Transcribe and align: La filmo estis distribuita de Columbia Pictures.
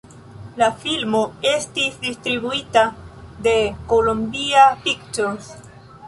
La 0.59 0.67
filmo 0.83 1.19
estis 1.49 1.99
distribuita 2.05 2.85
de 3.49 3.53
Columbia 3.91 4.63
Pictures. 4.87 5.51